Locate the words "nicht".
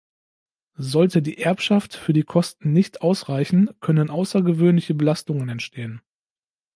2.73-3.03